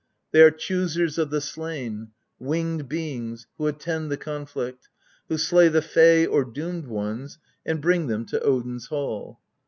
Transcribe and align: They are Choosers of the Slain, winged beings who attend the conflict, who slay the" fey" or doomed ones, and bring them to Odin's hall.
They 0.31 0.41
are 0.41 0.49
Choosers 0.49 1.19
of 1.19 1.29
the 1.29 1.41
Slain, 1.41 2.07
winged 2.39 2.89
beings 2.89 3.45
who 3.59 3.67
attend 3.67 4.09
the 4.09 4.17
conflict, 4.17 4.89
who 5.29 5.37
slay 5.37 5.67
the" 5.67 5.81
fey" 5.93 6.25
or 6.25 6.43
doomed 6.43 6.87
ones, 6.87 7.37
and 7.67 7.79
bring 7.79 8.07
them 8.07 8.25
to 8.25 8.41
Odin's 8.41 8.87
hall. 8.87 9.39